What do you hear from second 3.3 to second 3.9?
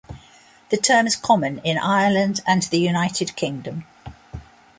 Kingdom.